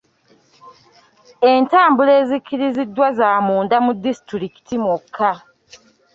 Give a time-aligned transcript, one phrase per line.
[1.51, 5.31] Entambula ezikkiriziddwa za munda mu disitulikiti mwokka.